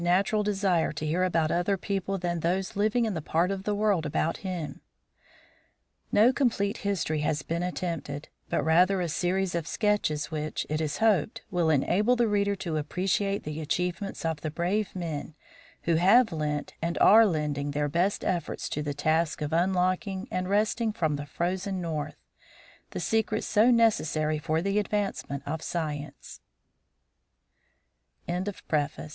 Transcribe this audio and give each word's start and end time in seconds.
natural 0.01 0.41
desire 0.41 0.91
to 0.91 1.05
hear 1.05 1.23
about 1.23 1.51
other 1.51 1.77
people 1.77 2.17
than 2.17 2.39
those 2.39 2.75
living 2.75 3.05
in 3.05 3.13
the 3.13 3.21
part 3.21 3.51
of 3.51 3.63
the 3.65 3.75
world 3.75 4.03
about 4.05 4.37
him. 4.37 4.81
No 6.11 6.33
complete 6.33 6.77
history 6.79 7.19
has 7.19 7.43
been 7.43 7.61
attempted, 7.63 8.27
but 8.49 8.63
rather 8.65 8.99
a 8.99 9.07
series 9.07 9.53
of 9.55 9.67
sketches 9.67 10.31
which, 10.31 10.65
it 10.69 10.81
is 10.81 10.97
hoped, 10.97 11.43
will 11.51 11.69
enable 11.69 12.15
the 12.15 12.27
reader 12.27 12.55
to 12.57 12.77
appreciate 12.77 13.43
the 13.43 13.61
achievements 13.61 14.25
of 14.25 14.41
the 14.41 14.49
brave 14.51 14.89
men 14.95 15.35
who 15.83 15.95
have 15.95 16.31
lent 16.31 16.73
and 16.81 16.97
are 16.99 17.25
lending 17.27 17.69
their 17.71 17.87
best 17.87 18.23
efforts 18.23 18.67
to 18.69 18.81
the 18.83 18.93
task 18.95 19.39
of 19.41 19.53
unlocking 19.53 20.27
and 20.31 20.49
wresting 20.49 20.91
from 20.91 21.15
the 21.15 21.25
Frozen 21.27 21.79
North, 21.79 22.15
the 22.91 22.99
secrets 22.99 23.45
so 23.47 23.69
necessary 23.71 24.37
for 24.39 24.61
the 24.63 24.77
advancement 24.79 25.43
of 25.45 25.61
science. 25.61 26.39